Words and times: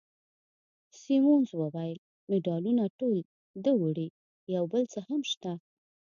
سیمونز 1.01 1.49
وویل: 1.61 1.99
مډالونه 2.29 2.83
ټول 2.99 3.17
ده 3.63 3.71
وړي، 3.81 4.07
یو 4.55 4.63
بل 4.73 4.83
څه 4.93 4.99
هم 5.07 5.21
شته. 5.31 5.53